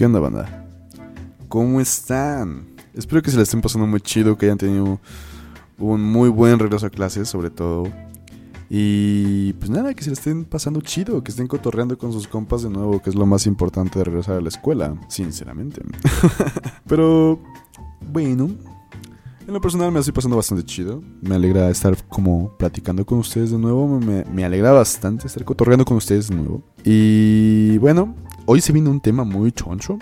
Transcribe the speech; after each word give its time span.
¿Qué 0.00 0.06
onda, 0.06 0.18
banda? 0.18 0.66
¿Cómo 1.50 1.78
están? 1.78 2.68
Espero 2.94 3.20
que 3.20 3.30
se 3.30 3.36
la 3.36 3.42
estén 3.42 3.60
pasando 3.60 3.86
muy 3.86 4.00
chido, 4.00 4.38
que 4.38 4.46
hayan 4.46 4.56
tenido 4.56 4.98
un 5.76 6.02
muy 6.02 6.30
buen 6.30 6.58
regreso 6.58 6.86
a 6.86 6.88
clases, 6.88 7.28
sobre 7.28 7.50
todo. 7.50 7.86
Y 8.70 9.52
pues 9.58 9.68
nada, 9.68 9.92
que 9.92 10.02
se 10.02 10.08
la 10.08 10.14
estén 10.14 10.46
pasando 10.46 10.80
chido, 10.80 11.22
que 11.22 11.30
estén 11.30 11.46
cotorreando 11.46 11.98
con 11.98 12.14
sus 12.14 12.26
compas 12.26 12.62
de 12.62 12.70
nuevo, 12.70 13.02
que 13.02 13.10
es 13.10 13.14
lo 13.14 13.26
más 13.26 13.46
importante 13.46 13.98
de 13.98 14.06
regresar 14.06 14.38
a 14.38 14.40
la 14.40 14.48
escuela, 14.48 14.98
sinceramente. 15.08 15.82
Pero 16.88 17.38
bueno, 18.10 18.48
en 19.46 19.52
lo 19.52 19.60
personal 19.60 19.92
me 19.92 19.98
estoy 19.98 20.14
pasando 20.14 20.36
bastante 20.36 20.64
chido. 20.64 21.02
Me 21.20 21.34
alegra 21.34 21.68
estar 21.68 21.94
como 22.08 22.56
platicando 22.56 23.04
con 23.04 23.18
ustedes 23.18 23.50
de 23.50 23.58
nuevo. 23.58 23.86
Me, 24.00 24.24
me, 24.24 24.46
alegra 24.46 24.72
bastante 24.72 25.26
estar 25.26 25.44
cotorreando 25.44 25.84
con 25.84 25.98
ustedes 25.98 26.28
de 26.28 26.36
nuevo. 26.36 26.62
Y 26.84 27.76
bueno, 27.76 28.14
hoy 28.50 28.60
se 28.60 28.72
viene 28.72 28.90
un 28.90 29.00
tema 29.00 29.22
muy 29.22 29.52
choncho. 29.52 29.96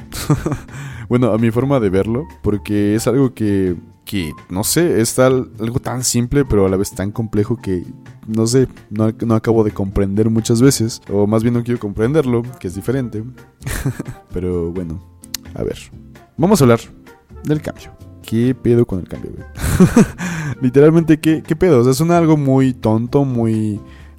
bueno, 1.11 1.33
a 1.33 1.39
mi 1.39 1.51
forma 1.51 1.81
de 1.81 1.91
verlo, 1.91 2.27
porque 2.43 2.95
es 2.95 3.07
algo 3.07 3.35
que, 3.35 3.77
que 4.07 4.33
no 4.49 4.65
sé, 4.65 5.03
es 5.03 5.15
tal, 5.15 5.51
algo 5.61 5.81
tan 5.81 6.03
simple, 6.03 6.47
pero 6.47 6.65
a 6.65 6.71
la 6.71 6.79
vez 6.79 6.93
tan 6.93 7.13
complejo 7.13 7.59
que, 7.59 7.85
no 8.27 8.47
sé, 8.47 8.67
no, 8.89 9.13
no 9.27 9.35
acabo 9.35 9.65
de 9.65 9.73
comprender 9.73 10.31
muchas 10.31 10.63
veces. 10.63 11.03
O 11.13 11.27
más 11.27 11.43
bien 11.43 11.55
no 11.55 11.63
quiero 11.63 11.79
comprenderlo, 11.79 12.43
que 12.59 12.69
es 12.69 12.75
diferente. 12.75 13.23
pero 14.33 14.73
bueno, 14.73 14.99
a 15.55 15.63
ver. 15.63 15.79
Vamos 16.39 16.63
a 16.63 16.65
hablar 16.65 16.81
del 17.45 17.61
cambio. 17.61 17.93
¿Qué 18.23 18.55
pedo 18.55 18.87
con 18.87 19.01
el 19.01 19.09
cambio? 19.09 19.31
Literalmente, 20.63 21.21
¿qué, 21.21 21.43
¿qué 21.43 21.55
pedo? 21.55 21.81
O 21.81 21.85
sea, 21.85 21.93
suena 21.93 22.17
algo 22.17 22.39
muy 22.39 22.73
tonto, 22.73 23.27
muy 23.27 23.79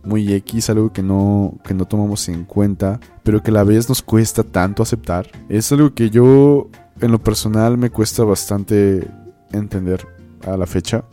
muy 0.09 0.33
X, 0.33 0.69
algo 0.69 0.91
que 0.91 1.03
no, 1.03 1.53
que 1.63 1.73
no 1.73 1.85
tomamos 1.85 2.27
en 2.27 2.43
cuenta, 2.43 2.99
pero 3.23 3.41
que 3.41 3.51
a 3.51 3.53
la 3.53 3.63
vez 3.63 3.87
nos 3.87 4.01
cuesta 4.01 4.43
tanto 4.43 4.83
aceptar. 4.83 5.29
Es 5.47 5.71
algo 5.71 5.93
que 5.93 6.09
yo, 6.09 6.67
en 6.99 7.11
lo 7.11 7.23
personal, 7.23 7.77
me 7.77 7.91
cuesta 7.91 8.23
bastante 8.23 9.07
entender 9.53 10.05
a 10.45 10.57
la 10.57 10.65
fecha. 10.65 11.05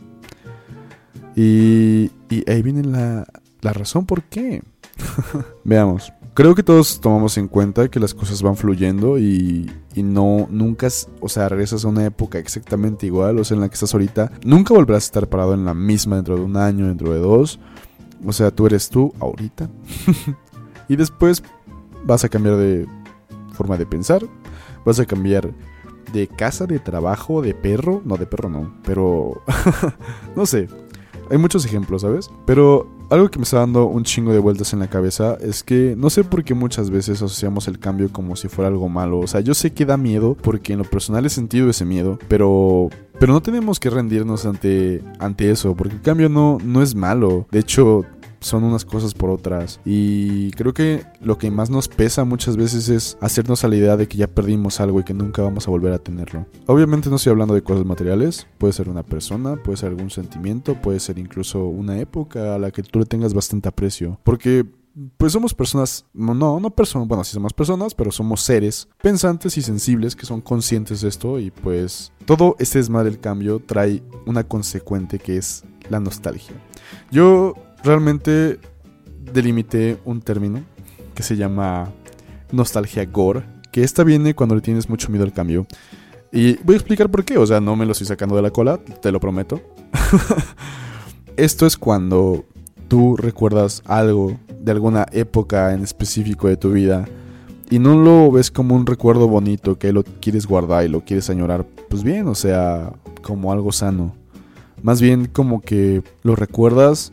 Y, 1.35 2.11
y 2.29 2.49
ahí 2.49 2.61
viene 2.63 2.83
la, 2.83 3.25
la 3.61 3.73
razón 3.73 4.05
por 4.05 4.23
qué. 4.23 4.63
Veamos. 5.63 6.11
Creo 6.33 6.53
que 6.53 6.61
todos 6.61 6.99
tomamos 7.01 7.37
en 7.37 7.47
cuenta 7.47 7.89
que 7.89 7.99
las 7.99 8.13
cosas 8.13 8.43
van 8.43 8.55
fluyendo 8.55 9.17
y, 9.17 9.71
y, 9.95 10.03
no, 10.03 10.47
nunca, 10.51 10.87
o 11.19 11.29
sea, 11.29 11.49
regresas 11.49 11.83
a 11.83 11.87
una 11.87 12.05
época 12.05 12.37
exactamente 12.37 13.07
igual, 13.07 13.39
o 13.39 13.43
sea, 13.43 13.55
en 13.55 13.61
la 13.61 13.69
que 13.69 13.73
estás 13.73 13.93
ahorita. 13.93 14.31
Nunca 14.43 14.73
volverás 14.75 15.05
a 15.05 15.07
estar 15.07 15.29
parado 15.29 15.55
en 15.55 15.65
la 15.65 15.73
misma 15.73 16.17
dentro 16.17 16.35
de 16.35 16.41
un 16.41 16.55
año, 16.55 16.87
dentro 16.87 17.11
de 17.11 17.19
dos. 17.19 17.59
O 18.25 18.33
sea, 18.33 18.51
tú 18.51 18.65
eres 18.65 18.89
tú 18.89 19.13
ahorita. 19.19 19.69
y 20.87 20.95
después 20.95 21.43
vas 22.05 22.23
a 22.23 22.29
cambiar 22.29 22.57
de 22.57 22.87
forma 23.53 23.77
de 23.77 23.85
pensar. 23.85 24.23
Vas 24.85 24.99
a 24.99 25.05
cambiar 25.05 25.51
de 26.13 26.27
casa, 26.27 26.65
de 26.65 26.79
trabajo, 26.79 27.41
de 27.41 27.53
perro. 27.53 28.01
No, 28.05 28.17
de 28.17 28.25
perro 28.25 28.49
no. 28.49 28.73
Pero... 28.83 29.41
no 30.35 30.45
sé. 30.45 30.67
Hay 31.29 31.37
muchos 31.37 31.65
ejemplos, 31.65 32.03
¿sabes? 32.03 32.29
Pero 32.45 32.87
algo 33.09 33.29
que 33.29 33.39
me 33.39 33.43
está 33.43 33.59
dando 33.59 33.85
un 33.85 34.03
chingo 34.03 34.31
de 34.31 34.39
vueltas 34.39 34.73
en 34.73 34.79
la 34.79 34.89
cabeza 34.89 35.37
es 35.41 35.63
que 35.63 35.95
no 35.97 36.09
sé 36.09 36.23
por 36.23 36.43
qué 36.43 36.53
muchas 36.53 36.89
veces 36.89 37.21
asociamos 37.21 37.67
el 37.67 37.79
cambio 37.79 38.11
como 38.11 38.35
si 38.35 38.47
fuera 38.47 38.69
algo 38.69 38.89
malo. 38.89 39.19
O 39.19 39.27
sea, 39.27 39.41
yo 39.41 39.53
sé 39.53 39.73
que 39.73 39.85
da 39.85 39.97
miedo 39.97 40.35
porque 40.41 40.73
en 40.73 40.79
lo 40.79 40.85
personal 40.85 41.25
he 41.25 41.29
sentido 41.29 41.69
ese 41.69 41.85
miedo, 41.85 42.17
pero 42.27 42.89
pero 43.19 43.33
no 43.33 43.41
tenemos 43.41 43.79
que 43.79 43.89
rendirnos 43.89 44.45
ante 44.45 45.03
ante 45.19 45.51
eso, 45.51 45.75
porque 45.75 45.95
el 45.95 46.01
cambio 46.01 46.29
no 46.29 46.57
no 46.63 46.81
es 46.81 46.95
malo. 46.95 47.47
De 47.51 47.59
hecho, 47.59 48.05
son 48.39 48.63
unas 48.63 48.85
cosas 48.85 49.13
por 49.13 49.29
otras. 49.29 49.79
Y 49.85 50.51
creo 50.51 50.73
que 50.73 51.03
lo 51.21 51.37
que 51.37 51.51
más 51.51 51.69
nos 51.69 51.87
pesa 51.87 52.23
muchas 52.25 52.57
veces 52.57 52.89
es 52.89 53.17
hacernos 53.21 53.63
a 53.63 53.67
la 53.67 53.75
idea 53.75 53.97
de 53.97 54.07
que 54.07 54.17
ya 54.17 54.27
perdimos 54.27 54.79
algo 54.79 54.99
y 54.99 55.03
que 55.03 55.13
nunca 55.13 55.41
vamos 55.41 55.67
a 55.67 55.71
volver 55.71 55.93
a 55.93 55.99
tenerlo. 55.99 56.45
Obviamente 56.65 57.09
no 57.09 57.15
estoy 57.17 57.31
hablando 57.31 57.53
de 57.53 57.61
cosas 57.61 57.85
materiales, 57.85 58.47
puede 58.57 58.73
ser 58.73 58.89
una 58.89 59.03
persona, 59.03 59.55
puede 59.55 59.77
ser 59.77 59.89
algún 59.89 60.09
sentimiento, 60.09 60.75
puede 60.75 60.99
ser 60.99 61.19
incluso 61.19 61.65
una 61.65 61.99
época 61.99 62.55
a 62.55 62.59
la 62.59 62.71
que 62.71 62.83
tú 62.83 62.99
le 62.99 63.05
tengas 63.05 63.33
bastante 63.33 63.69
aprecio. 63.69 64.19
Porque 64.23 64.65
pues 65.17 65.33
somos 65.33 65.53
personas, 65.53 66.05
no, 66.13 66.33
no 66.59 66.69
personas, 66.71 67.07
bueno, 67.07 67.23
sí 67.23 67.33
somos 67.33 67.53
personas, 67.53 67.93
pero 67.93 68.11
somos 68.11 68.41
seres 68.41 68.87
pensantes 69.01 69.57
y 69.57 69.61
sensibles 69.61 70.15
que 70.15 70.25
son 70.25 70.41
conscientes 70.41 71.01
de 71.01 71.09
esto 71.09 71.39
y 71.39 71.51
pues 71.51 72.11
todo 72.25 72.55
este 72.57 72.79
desmadre 72.79 73.11
del 73.11 73.19
cambio 73.19 73.61
trae 73.63 74.01
una 74.25 74.43
consecuente 74.43 75.19
que 75.19 75.37
es 75.37 75.63
la 75.89 75.99
nostalgia. 75.99 76.55
Yo 77.11 77.53
realmente 77.83 78.59
delimité 79.31 79.99
un 80.03 80.21
término 80.21 80.63
que 81.13 81.21
se 81.21 81.35
llama 81.35 81.91
nostalgia 82.51 83.05
gore, 83.05 83.43
que 83.71 83.83
esta 83.83 84.03
viene 84.03 84.33
cuando 84.33 84.55
le 84.55 84.61
tienes 84.61 84.89
mucho 84.89 85.09
miedo 85.09 85.25
al 85.25 85.33
cambio. 85.33 85.67
Y 86.31 86.55
voy 86.63 86.73
a 86.73 86.77
explicar 86.77 87.09
por 87.09 87.23
qué, 87.23 87.37
o 87.37 87.45
sea, 87.45 87.61
no 87.61 87.75
me 87.75 87.85
lo 87.85 87.91
estoy 87.91 88.07
sacando 88.07 88.35
de 88.35 88.41
la 88.41 88.51
cola, 88.51 88.77
te 88.77 89.11
lo 89.11 89.19
prometo. 89.19 89.61
Esto 91.37 91.65
es 91.67 91.77
cuando 91.77 92.45
tú 92.87 93.15
recuerdas 93.15 93.83
algo 93.85 94.37
de 94.67 94.73
alguna 94.73 95.05
época 95.11 95.73
en 95.73 95.81
específico 95.81 96.47
de 96.47 96.57
tu 96.57 96.71
vida 96.71 97.07
y 97.69 97.79
no 97.79 97.97
lo 97.97 98.31
ves 98.31 98.51
como 98.51 98.75
un 98.75 98.85
recuerdo 98.85 99.27
bonito 99.27 99.79
que 99.79 99.91
lo 99.91 100.03
quieres 100.03 100.45
guardar 100.45 100.85
y 100.85 100.89
lo 100.89 101.01
quieres 101.01 101.29
añorar, 101.29 101.65
pues 101.89 102.03
bien, 102.03 102.27
o 102.27 102.35
sea, 102.35 102.93
como 103.21 103.51
algo 103.51 103.71
sano. 103.71 104.13
Más 104.83 105.01
bien 105.01 105.25
como 105.25 105.61
que 105.61 106.03
lo 106.21 106.35
recuerdas 106.35 107.11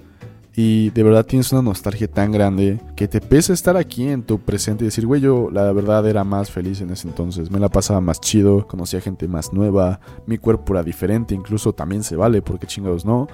y 0.55 0.91
de 0.91 1.03
verdad 1.03 1.27
tienes 1.27 1.51
una 1.53 1.63
nostalgia 1.63 2.09
tan 2.09 2.31
grande 2.31 2.81
que 2.95 3.09
te 3.09 3.21
pesa 3.21 3.53
estar 3.53 3.77
aquí 3.77 4.09
en 4.09 4.23
tu 4.23 4.39
presente 4.39 4.85
y 4.85 4.87
decir, 4.87 5.07
güey, 5.07 5.21
yo 5.21 5.49
la 5.51 5.73
verdad 5.73 6.07
era 6.07 6.23
más 6.23 6.51
feliz 6.51 6.81
en 6.81 6.91
ese 6.91 7.09
entonces, 7.09 7.51
me 7.51 7.59
la 7.59 7.69
pasaba 7.69 8.01
más 8.01 8.21
chido, 8.21 8.67
conocía 8.67 9.01
gente 9.01 9.27
más 9.27 9.53
nueva, 9.53 10.01
mi 10.27 10.39
cuerpo 10.39 10.75
era 10.75 10.83
diferente, 10.83 11.35
incluso 11.35 11.73
también 11.73 12.05
se 12.05 12.15
vale, 12.15 12.43
porque 12.43 12.67
chingados 12.67 13.05
no. 13.05 13.27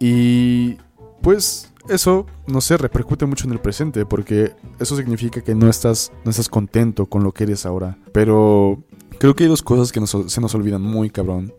Y 0.00 0.78
pues 1.20 1.69
eso, 1.90 2.26
no 2.46 2.60
sé, 2.60 2.76
repercute 2.76 3.26
mucho 3.26 3.46
en 3.46 3.52
el 3.52 3.60
presente, 3.60 4.06
porque 4.06 4.52
eso 4.78 4.96
significa 4.96 5.40
que 5.40 5.54
no 5.54 5.68
estás, 5.68 6.12
no 6.24 6.30
estás 6.30 6.48
contento 6.48 7.06
con 7.06 7.22
lo 7.24 7.32
que 7.32 7.44
eres 7.44 7.66
ahora. 7.66 7.98
Pero 8.12 8.82
creo 9.18 9.34
que 9.34 9.44
hay 9.44 9.50
dos 9.50 9.62
cosas 9.62 9.92
que 9.92 10.00
se 10.06 10.40
nos 10.40 10.54
olvidan 10.54 10.82
muy 10.82 11.10
cabrón. 11.10 11.52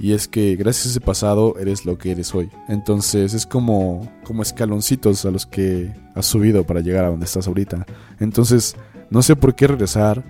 Y 0.00 0.12
es 0.12 0.26
que 0.26 0.56
gracias 0.56 0.86
a 0.86 0.90
ese 0.90 1.00
pasado 1.00 1.54
eres 1.58 1.84
lo 1.84 1.98
que 1.98 2.12
eres 2.12 2.34
hoy. 2.34 2.50
Entonces 2.68 3.34
es 3.34 3.46
como, 3.46 4.10
como 4.24 4.42
escaloncitos 4.42 5.24
a 5.24 5.30
los 5.30 5.46
que 5.46 5.94
has 6.14 6.26
subido 6.26 6.64
para 6.64 6.80
llegar 6.80 7.04
a 7.04 7.10
donde 7.10 7.26
estás 7.26 7.46
ahorita. 7.46 7.86
Entonces 8.18 8.74
no 9.10 9.20
sé 9.20 9.36
por 9.36 9.54
qué 9.54 9.66
regresar 9.66 10.24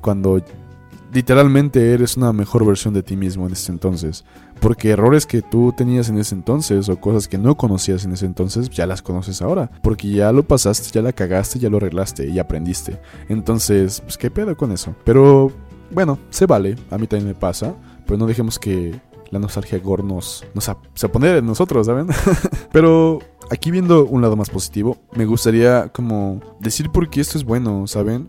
cuando 0.00 0.42
literalmente 1.12 1.92
eres 1.92 2.16
una 2.16 2.32
mejor 2.32 2.66
versión 2.66 2.94
de 2.94 3.02
ti 3.02 3.16
mismo 3.16 3.46
en 3.46 3.52
ese 3.52 3.72
entonces. 3.72 4.24
Porque 4.60 4.90
errores 4.90 5.26
que 5.26 5.42
tú 5.42 5.72
tenías 5.76 6.08
en 6.08 6.18
ese 6.18 6.34
entonces 6.34 6.88
o 6.88 7.00
cosas 7.00 7.28
que 7.28 7.38
no 7.38 7.56
conocías 7.56 8.04
en 8.04 8.12
ese 8.12 8.26
entonces, 8.26 8.68
ya 8.68 8.86
las 8.86 9.02
conoces 9.02 9.40
ahora. 9.42 9.70
Porque 9.82 10.10
ya 10.10 10.32
lo 10.32 10.42
pasaste, 10.42 10.90
ya 10.92 11.02
la 11.02 11.12
cagaste, 11.12 11.58
ya 11.58 11.70
lo 11.70 11.78
arreglaste 11.78 12.28
y 12.28 12.38
aprendiste. 12.38 13.00
Entonces, 13.28 14.00
pues 14.00 14.18
qué 14.18 14.30
pedo 14.30 14.56
con 14.56 14.72
eso. 14.72 14.94
Pero 15.04 15.52
bueno, 15.90 16.18
se 16.30 16.46
vale, 16.46 16.76
a 16.90 16.98
mí 16.98 17.06
también 17.06 17.28
me 17.28 17.34
pasa. 17.34 17.74
Pero 18.06 18.18
no 18.18 18.26
dejemos 18.26 18.58
que 18.58 19.00
la 19.30 19.38
nostalgia 19.38 19.78
gore 19.78 20.02
nos, 20.02 20.44
nos 20.54 20.70
se 20.94 21.08
pone 21.08 21.36
en 21.36 21.46
nosotros, 21.46 21.86
¿saben? 21.86 22.08
Pero 22.72 23.20
aquí 23.50 23.70
viendo 23.70 24.04
un 24.04 24.22
lado 24.22 24.36
más 24.36 24.50
positivo, 24.50 24.98
me 25.14 25.24
gustaría 25.24 25.88
como 25.88 26.40
decir 26.60 26.90
por 26.90 27.08
qué 27.08 27.20
esto 27.20 27.38
es 27.38 27.44
bueno, 27.44 27.86
¿saben? 27.86 28.28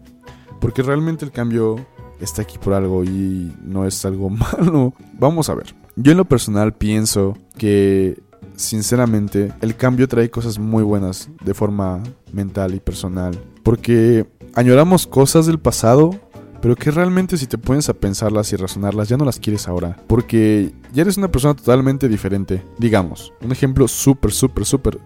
Porque 0.59 0.83
realmente 0.83 1.25
el 1.25 1.31
cambio 1.31 1.85
está 2.21 2.43
aquí 2.43 2.57
por 2.57 2.73
algo 2.73 3.03
y 3.03 3.51
no 3.63 3.85
es 3.85 4.05
algo 4.05 4.29
malo. 4.59 4.93
Vamos 5.13 5.49
a 5.49 5.55
ver. 5.55 5.75
Yo 5.95 6.11
en 6.11 6.17
lo 6.17 6.25
personal 6.25 6.73
pienso 6.73 7.37
que 7.57 8.21
sinceramente 8.55 9.51
el 9.61 9.75
cambio 9.75 10.07
trae 10.07 10.29
cosas 10.29 10.59
muy 10.59 10.83
buenas 10.83 11.29
de 11.43 11.53
forma 11.53 12.01
mental 12.31 12.73
y 12.75 12.79
personal. 12.79 13.37
Porque 13.63 14.25
añoramos 14.55 15.07
cosas 15.07 15.45
del 15.45 15.59
pasado 15.59 16.11
pero 16.61 16.75
que 16.75 16.91
realmente 16.91 17.37
si 17.37 17.47
te 17.47 17.57
pones 17.57 17.89
a 17.89 17.93
pensarlas 17.93 18.53
y 18.53 18.55
razonarlas 18.55 19.09
ya 19.09 19.17
no 19.17 19.25
las 19.25 19.39
quieres 19.39 19.67
ahora, 19.67 19.97
porque 20.07 20.71
ya 20.93 21.01
eres 21.01 21.17
una 21.17 21.31
persona 21.31 21.55
totalmente 21.55 22.07
diferente. 22.07 22.63
Digamos, 22.77 23.33
un 23.41 23.51
ejemplo 23.51 23.87
súper, 23.87 24.31
súper, 24.31 24.65
súper, 24.65 24.99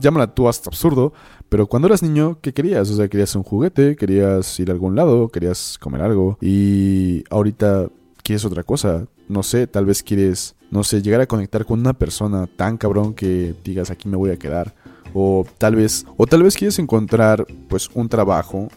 llámala 0.00 0.32
tú 0.32 0.48
hasta 0.48 0.70
absurdo, 0.70 1.12
pero 1.48 1.66
cuando 1.66 1.88
eras 1.88 2.02
niño, 2.02 2.38
¿qué 2.40 2.52
querías? 2.52 2.88
O 2.90 2.96
sea, 2.96 3.08
querías 3.08 3.34
un 3.34 3.42
juguete, 3.42 3.96
querías 3.96 4.58
ir 4.60 4.70
a 4.70 4.72
algún 4.72 4.96
lado, 4.96 5.28
querías 5.28 5.76
comer 5.78 6.02
algo, 6.02 6.38
y 6.40 7.24
ahorita 7.30 7.88
quieres 8.22 8.44
otra 8.44 8.62
cosa. 8.62 9.06
No 9.28 9.42
sé, 9.42 9.66
tal 9.66 9.86
vez 9.86 10.02
quieres, 10.02 10.54
no 10.70 10.84
sé, 10.84 11.02
llegar 11.02 11.20
a 11.20 11.26
conectar 11.26 11.64
con 11.64 11.80
una 11.80 11.92
persona 11.92 12.46
tan 12.46 12.76
cabrón 12.76 13.14
que 13.14 13.54
digas 13.64 13.90
aquí 13.90 14.08
me 14.08 14.16
voy 14.16 14.30
a 14.30 14.38
quedar. 14.38 14.74
O 15.14 15.46
tal 15.58 15.76
vez, 15.76 16.06
o 16.16 16.26
tal 16.26 16.42
vez 16.42 16.56
quieres 16.56 16.78
encontrar 16.78 17.46
pues 17.68 17.90
un 17.94 18.08
trabajo 18.08 18.68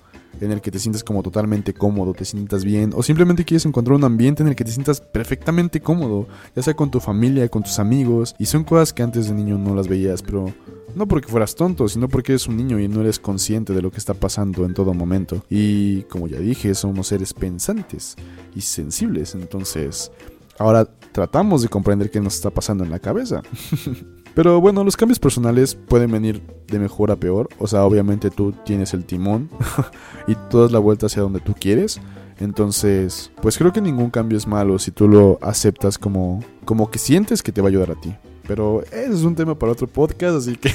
en 0.41 0.51
el 0.51 0.61
que 0.61 0.71
te 0.71 0.79
sientes 0.79 1.03
como 1.03 1.23
totalmente 1.23 1.73
cómodo, 1.73 2.13
te 2.13 2.25
sientas 2.25 2.63
bien, 2.63 2.91
o 2.95 3.03
simplemente 3.03 3.45
quieres 3.45 3.65
encontrar 3.65 3.95
un 3.95 4.03
ambiente 4.03 4.43
en 4.43 4.49
el 4.49 4.55
que 4.55 4.65
te 4.65 4.71
sientas 4.71 5.01
perfectamente 5.01 5.81
cómodo, 5.81 6.27
ya 6.55 6.61
sea 6.61 6.73
con 6.75 6.91
tu 6.91 6.99
familia, 6.99 7.47
con 7.49 7.63
tus 7.63 7.79
amigos, 7.79 8.35
y 8.37 8.45
son 8.45 8.63
cosas 8.63 8.93
que 8.93 9.03
antes 9.03 9.27
de 9.27 9.33
niño 9.33 9.57
no 9.57 9.75
las 9.75 9.87
veías, 9.87 10.21
pero 10.21 10.53
no 10.95 11.07
porque 11.07 11.27
fueras 11.27 11.55
tonto, 11.55 11.87
sino 11.87 12.07
porque 12.07 12.31
eres 12.33 12.47
un 12.47 12.57
niño 12.57 12.79
y 12.79 12.87
no 12.87 13.01
eres 13.01 13.19
consciente 13.19 13.73
de 13.73 13.81
lo 13.81 13.91
que 13.91 13.97
está 13.97 14.13
pasando 14.13 14.65
en 14.65 14.73
todo 14.73 14.93
momento. 14.93 15.43
Y 15.49 16.03
como 16.03 16.27
ya 16.27 16.39
dije, 16.39 16.73
somos 16.73 17.07
seres 17.07 17.33
pensantes 17.33 18.15
y 18.55 18.61
sensibles, 18.61 19.35
entonces 19.35 20.11
ahora 20.59 20.85
tratamos 21.11 21.61
de 21.61 21.69
comprender 21.69 22.11
qué 22.11 22.19
nos 22.19 22.35
está 22.35 22.49
pasando 22.49 22.83
en 22.83 22.91
la 22.91 22.99
cabeza. 22.99 23.41
Pero 24.35 24.59
bueno, 24.59 24.83
los 24.83 24.97
cambios 24.97 25.17
personales 25.17 25.75
pueden 25.75 26.11
venir 26.11 26.41
de 26.67 26.77
mejor 26.77 27.09
a 27.09 27.15
peor. 27.15 27.47
O 27.57 27.67
sea, 27.67 27.85
obviamente 27.85 28.29
tú 28.29 28.51
tienes 28.65 28.93
el 28.93 29.05
timón 29.05 29.49
y 30.27 30.35
todas 30.49 30.73
la 30.73 30.79
vuelta 30.79 31.05
hacia 31.05 31.21
donde 31.21 31.39
tú 31.39 31.53
quieres. 31.57 32.01
Entonces, 32.39 33.31
pues 33.41 33.57
creo 33.57 33.71
que 33.71 33.79
ningún 33.79 34.09
cambio 34.09 34.37
es 34.37 34.45
malo 34.45 34.77
si 34.77 34.91
tú 34.91 35.07
lo 35.07 35.39
aceptas 35.41 35.97
como, 35.97 36.41
como 36.65 36.91
que 36.91 36.99
sientes 36.99 37.41
que 37.41 37.53
te 37.53 37.61
va 37.61 37.67
a 37.67 37.69
ayudar 37.69 37.91
a 37.91 37.95
ti. 37.95 38.13
Pero 38.45 38.83
ese 38.83 39.13
es 39.13 39.23
un 39.23 39.35
tema 39.35 39.57
para 39.57 39.71
otro 39.71 39.87
podcast, 39.87 40.37
así 40.37 40.57
que 40.57 40.69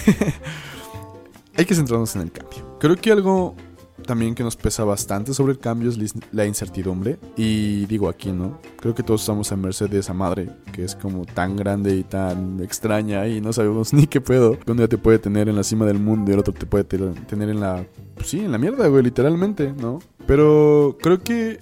hay 1.57 1.67
que 1.67 1.75
centrarnos 1.75 2.17
en 2.17 2.23
el 2.23 2.33
cambio. 2.33 2.79
Creo 2.81 2.97
que 2.97 3.13
algo 3.13 3.55
también 4.01 4.35
que 4.35 4.43
nos 4.43 4.57
pesa 4.57 4.85
bastante 4.85 5.35
sobre 5.35 5.53
el 5.53 5.59
cambio 5.59 5.91
es 5.91 6.15
la 6.33 6.47
incertidumbre. 6.47 7.19
Y 7.37 7.87
digo 7.87 8.09
aquí, 8.09 8.33
¿no? 8.33 8.59
Creo 8.79 8.95
que 8.95 9.03
todos 9.03 9.23
estamos 9.23 9.51
a 9.53 9.57
merced 9.57 9.89
de 9.89 9.99
esa 9.99 10.15
madre, 10.15 10.51
que 10.73 10.85
es 10.85 10.95
como 10.95 11.25
tan 11.25 11.57
grande 11.57 11.97
y 11.97 12.03
tan 12.03 12.61
extraña 12.63 13.27
y 13.29 13.41
no 13.41 13.53
sabemos 13.53 13.93
ni 13.95 14.07
qué 14.07 14.21
puedo. 14.21 14.59
Un 14.67 14.77
día 14.77 14.89
te 14.89 14.99
puede 14.99 15.19
tener 15.19 15.49
en 15.49 15.57
la 15.57 15.65
cima 15.65 15.87
del 15.87 15.99
mundo 15.99 16.31
y 16.31 16.35
el 16.35 16.41
otro 16.41 16.53
te 16.53 16.67
puede 16.67 16.85
tener 16.85 17.49
en 17.49 17.61
la... 17.61 17.85
Pues 18.15 18.29
sí, 18.29 18.41
en 18.41 18.53
la 18.53 18.59
mierda, 18.59 18.87
güey, 18.89 19.03
literalmente, 19.03 19.73
¿no? 19.73 20.01
Pero 20.27 20.97
creo 21.01 21.23
que 21.23 21.59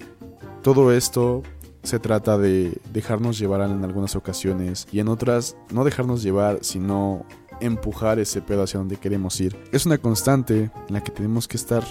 todo 0.61 0.91
esto 0.91 1.43
se 1.83 1.99
trata 1.99 2.37
de 2.37 2.77
dejarnos 2.91 3.39
llevar 3.39 3.61
en 3.61 3.83
algunas 3.83 4.15
ocasiones 4.15 4.87
y 4.91 4.99
en 4.99 5.07
otras 5.07 5.55
no 5.71 5.83
dejarnos 5.85 6.21
llevar, 6.21 6.59
sino 6.61 7.25
empujar 7.61 8.19
ese 8.19 8.41
pedo 8.41 8.63
hacia 8.63 8.79
donde 8.79 8.97
queremos 8.97 9.39
ir. 9.39 9.57
Es 9.71 9.85
una 9.85 9.97
constante 9.97 10.71
en 10.87 10.93
la 10.93 11.01
que 11.03 11.11
tenemos 11.11 11.47
que 11.47 11.57
estar 11.57 11.83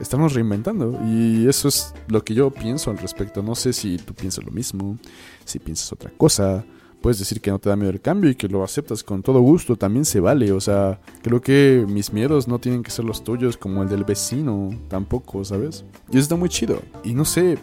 estamos 0.00 0.34
reinventando 0.34 0.98
y 1.06 1.46
eso 1.48 1.68
es 1.68 1.94
lo 2.08 2.24
que 2.24 2.34
yo 2.34 2.50
pienso 2.50 2.90
al 2.90 2.98
respecto. 2.98 3.42
No 3.42 3.54
sé 3.54 3.72
si 3.72 3.96
tú 3.96 4.14
piensas 4.14 4.44
lo 4.44 4.50
mismo, 4.50 4.98
si 5.44 5.58
piensas 5.58 5.92
otra 5.92 6.10
cosa. 6.16 6.64
Puedes 7.00 7.18
decir 7.18 7.42
que 7.42 7.50
no 7.50 7.58
te 7.58 7.68
da 7.68 7.76
miedo 7.76 7.90
el 7.90 8.00
cambio 8.00 8.30
y 8.30 8.34
que 8.34 8.48
lo 8.48 8.64
aceptas 8.64 9.04
con 9.04 9.22
todo 9.22 9.40
gusto, 9.40 9.76
también 9.76 10.06
se 10.06 10.20
vale. 10.20 10.52
O 10.52 10.60
sea, 10.60 11.00
creo 11.22 11.40
que 11.40 11.84
mis 11.86 12.12
miedos 12.12 12.48
no 12.48 12.58
tienen 12.58 12.82
que 12.82 12.90
ser 12.90 13.04
los 13.04 13.22
tuyos 13.22 13.58
como 13.58 13.82
el 13.82 13.90
del 13.90 14.04
vecino, 14.04 14.70
tampoco, 14.88 15.44
¿sabes? 15.44 15.84
Y 16.10 16.12
eso 16.12 16.20
está 16.20 16.36
muy 16.36 16.48
chido. 16.48 16.80
Y 17.02 17.12
no 17.12 17.26
sé, 17.26 17.58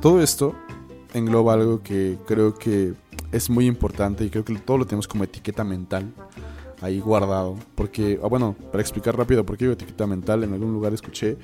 todo 0.00 0.22
esto 0.22 0.54
engloba 1.12 1.52
algo 1.52 1.82
que 1.82 2.18
creo 2.26 2.54
que 2.54 2.94
es 3.32 3.50
muy 3.50 3.66
importante 3.66 4.24
y 4.24 4.30
creo 4.30 4.44
que 4.44 4.54
todo 4.56 4.78
lo 4.78 4.86
tenemos 4.86 5.06
como 5.06 5.24
etiqueta 5.24 5.62
mental 5.62 6.12
ahí 6.80 7.00
guardado. 7.00 7.56
Porque, 7.74 8.18
ah, 8.22 8.28
bueno, 8.28 8.56
para 8.70 8.80
explicar 8.80 9.16
rápido 9.16 9.44
por 9.44 9.56
qué 9.56 9.64
digo 9.64 9.74
etiqueta 9.74 10.06
mental, 10.06 10.44
en 10.44 10.52
algún 10.52 10.72
lugar 10.72 10.92
escuché 10.92 11.36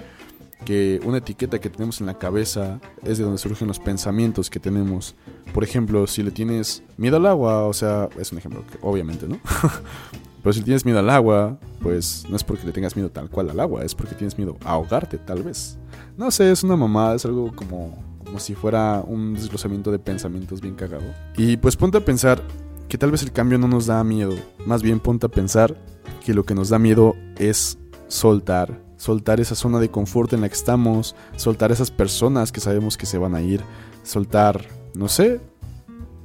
que 0.65 1.01
una 1.05 1.19
etiqueta 1.19 1.61
que 1.61 1.71
tenemos 1.71 2.01
en 2.01 2.07
la 2.07 2.19
cabeza 2.19 2.81
es 3.03 3.19
de 3.19 3.25
donde 3.25 3.39
surgen 3.39 3.69
los 3.69 3.79
pensamientos 3.79 4.51
que 4.51 4.61
tenemos. 4.61 5.15
Por 5.53 5.65
ejemplo, 5.65 6.07
si 6.07 6.23
le 6.23 6.31
tienes 6.31 6.83
miedo 6.97 7.17
al 7.17 7.27
agua, 7.27 7.65
o 7.65 7.73
sea, 7.73 8.09
es 8.19 8.33
un 8.33 8.39
ejemplo, 8.39 8.65
obviamente, 8.81 9.29
¿no? 9.29 9.39
Pero 10.43 10.53
si 10.53 10.63
tienes 10.63 10.85
miedo 10.85 10.99
al 10.99 11.11
agua, 11.11 11.59
pues 11.81 12.25
no 12.29 12.37
es 12.37 12.43
porque 12.43 12.67
le 12.67 12.73
tengas 12.73 12.97
miedo 12.97 13.11
tal 13.11 13.31
cual 13.31 13.51
al 13.51 13.61
agua, 13.61 13.85
es 13.85 13.95
porque 13.95 14.15
tienes 14.15 14.37
miedo 14.39 14.57
a 14.65 14.73
ahogarte, 14.73 15.19
tal 15.19 15.43
vez. 15.43 15.79
No 16.17 16.31
sé, 16.31 16.51
es 16.51 16.65
una 16.65 16.77
mamada, 16.77 17.15
es 17.15 17.25
algo 17.25 17.53
como, 17.55 17.97
como 18.25 18.41
si 18.41 18.55
fuera 18.55 19.05
un 19.07 19.35
desglosamiento 19.35 19.93
de 19.93 20.01
pensamientos 20.01 20.61
bien 20.61 20.75
cagado. 20.75 21.05
Y 21.37 21.57
pues 21.59 21.77
ponte 21.77 21.99
a 21.99 22.05
pensar 22.05 22.43
que 22.89 22.99
tal 22.99 23.13
vez 23.13 23.23
el 23.23 23.31
cambio 23.31 23.57
no 23.57 23.69
nos 23.69 23.87
da 23.87 24.03
miedo, 24.03 24.35
más 24.67 24.83
bien 24.83 24.99
ponte 24.99 25.27
a 25.27 25.29
pensar 25.29 25.77
que 26.25 26.35
lo 26.35 26.45
que 26.45 26.55
nos 26.55 26.71
da 26.71 26.79
miedo 26.79 27.15
es 27.39 27.79
soltar 28.09 28.81
soltar 29.03 29.41
esa 29.41 29.57
zona 29.57 29.81
de 29.81 29.91
confort 29.91 30.33
en 30.33 30.43
la 30.43 30.49
que 30.49 30.55
estamos, 30.55 31.17
soltar 31.35 31.73
esas 31.73 31.91
personas 31.91 32.53
que 32.53 32.61
sabemos 32.61 32.97
que 32.97 33.05
se 33.05 33.19
van 33.19 33.35
a 33.35 33.43
ir, 33.43 33.61
soltar, 34.05 34.65
no 34.95 35.09
sé, 35.09 35.41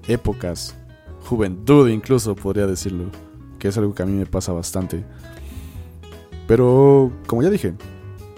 épocas, 0.07 0.75
juventud 1.25 1.89
incluso 1.89 2.35
podría 2.35 2.67
decirlo, 2.67 3.05
que 3.57 3.69
es 3.69 3.77
algo 3.79 3.95
que 3.95 4.03
a 4.03 4.05
mí 4.05 4.11
me 4.11 4.27
pasa 4.27 4.51
bastante. 4.51 5.03
Pero, 6.47 7.11
como 7.25 7.41
ya 7.41 7.49
dije, 7.49 7.73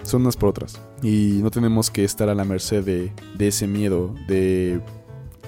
son 0.04 0.22
unas 0.22 0.38
por 0.38 0.48
otras. 0.48 0.80
Y 1.02 1.40
no 1.42 1.50
tenemos 1.50 1.90
que 1.90 2.04
estar 2.04 2.30
a 2.30 2.34
la 2.34 2.46
merced 2.46 2.82
de, 2.82 3.12
de 3.36 3.48
ese 3.48 3.66
miedo, 3.66 4.14
de 4.26 4.80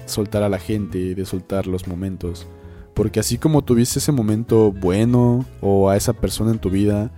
soltar 0.05 0.43
a 0.43 0.49
la 0.49 0.59
gente, 0.59 1.15
de 1.15 1.25
soltar 1.25 1.65
los 1.65 1.87
momentos. 1.87 2.45
Porque 2.93 3.19
así 3.19 3.39
como 3.39 3.63
tuviste 3.63 3.97
ese 3.97 4.11
momento 4.11 4.71
bueno 4.71 5.45
o 5.61 5.89
a 5.89 5.97
esa 5.97 6.13
persona 6.13 6.51
en 6.51 6.59
tu 6.59 6.69
vida, 6.69 7.11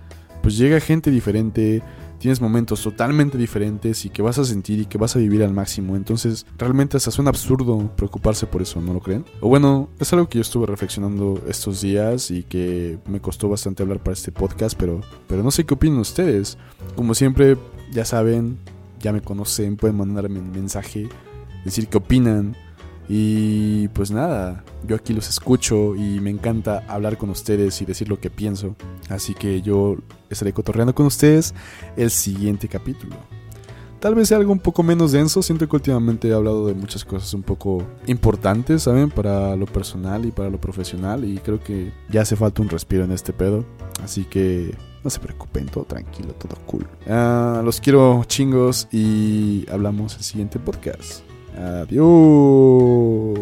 pues 0.46 0.58
llega 0.58 0.78
gente 0.78 1.10
diferente, 1.10 1.82
tienes 2.20 2.40
momentos 2.40 2.80
totalmente 2.80 3.36
diferentes 3.36 4.04
y 4.04 4.10
que 4.10 4.22
vas 4.22 4.38
a 4.38 4.44
sentir 4.44 4.78
y 4.78 4.86
que 4.86 4.96
vas 4.96 5.16
a 5.16 5.18
vivir 5.18 5.42
al 5.42 5.52
máximo. 5.52 5.96
Entonces, 5.96 6.46
realmente 6.56 6.96
hasta 6.96 7.10
suena 7.10 7.30
absurdo 7.30 7.90
preocuparse 7.96 8.46
por 8.46 8.62
eso, 8.62 8.80
¿no 8.80 8.92
lo 8.92 9.00
creen? 9.00 9.24
O 9.40 9.48
bueno, 9.48 9.88
es 9.98 10.12
algo 10.12 10.28
que 10.28 10.38
yo 10.38 10.42
estuve 10.42 10.66
reflexionando 10.66 11.42
estos 11.48 11.80
días 11.80 12.30
y 12.30 12.44
que 12.44 13.00
me 13.08 13.20
costó 13.20 13.48
bastante 13.48 13.82
hablar 13.82 13.98
para 13.98 14.12
este 14.12 14.30
podcast, 14.30 14.78
pero, 14.78 15.00
pero 15.26 15.42
no 15.42 15.50
sé 15.50 15.64
qué 15.64 15.74
opinan 15.74 15.98
ustedes. 15.98 16.58
Como 16.94 17.14
siempre, 17.14 17.58
ya 17.90 18.04
saben, 18.04 18.56
ya 19.00 19.12
me 19.12 19.22
conocen, 19.22 19.76
pueden 19.76 19.96
mandarme 19.96 20.38
un 20.38 20.52
mensaje, 20.52 21.08
decir 21.64 21.88
qué 21.88 21.98
opinan. 21.98 22.56
Y 23.08 23.88
pues 23.88 24.10
nada, 24.10 24.64
yo 24.86 24.96
aquí 24.96 25.12
los 25.12 25.28
escucho 25.28 25.94
y 25.94 26.20
me 26.20 26.30
encanta 26.30 26.82
hablar 26.88 27.16
con 27.16 27.30
ustedes 27.30 27.80
y 27.80 27.84
decir 27.84 28.08
lo 28.08 28.18
que 28.18 28.30
pienso. 28.30 28.74
Así 29.08 29.34
que 29.34 29.62
yo 29.62 29.96
estaré 30.28 30.52
cotorreando 30.52 30.94
con 30.94 31.06
ustedes 31.06 31.54
el 31.96 32.10
siguiente 32.10 32.68
capítulo. 32.68 33.16
Tal 34.00 34.14
vez 34.14 34.28
sea 34.28 34.36
algo 34.36 34.52
un 34.52 34.58
poco 34.58 34.82
menos 34.82 35.12
denso, 35.12 35.42
siento 35.42 35.68
que 35.68 35.76
últimamente 35.76 36.28
he 36.28 36.34
hablado 36.34 36.66
de 36.66 36.74
muchas 36.74 37.04
cosas 37.04 37.32
un 37.32 37.42
poco 37.42 37.82
importantes, 38.06 38.82
¿saben? 38.82 39.10
Para 39.10 39.56
lo 39.56 39.66
personal 39.66 40.26
y 40.26 40.30
para 40.30 40.50
lo 40.50 40.60
profesional 40.60 41.24
y 41.24 41.38
creo 41.38 41.60
que 41.62 41.92
ya 42.10 42.20
hace 42.20 42.36
falta 42.36 42.60
un 42.60 42.68
respiro 42.68 43.04
en 43.04 43.12
este 43.12 43.32
pedo. 43.32 43.64
Así 44.04 44.24
que 44.24 44.76
no 45.02 45.08
se 45.10 45.18
preocupen, 45.18 45.66
todo 45.66 45.84
tranquilo, 45.84 46.34
todo 46.34 46.56
cool. 46.66 46.86
Ah, 47.08 47.62
los 47.64 47.80
quiero 47.80 48.22
chingos 48.24 48.86
y 48.92 49.66
hablamos 49.70 50.16
el 50.16 50.22
siguiente 50.22 50.58
podcast. 50.58 51.25
Adiós. 51.56 53.36